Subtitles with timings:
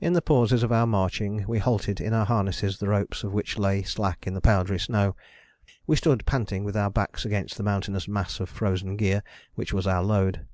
[0.00, 3.56] In the pauses of our marching we halted in our harnesses the ropes of which
[3.56, 5.14] lay slack in the powdery snow.
[5.86, 9.22] We stood panting with our backs against the mountainous mass of frozen gear
[9.54, 10.44] which was our load.